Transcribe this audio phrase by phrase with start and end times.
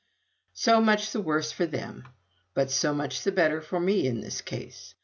[0.55, 2.07] So much the worse for them,
[2.55, 4.95] but so much the better for me in this case.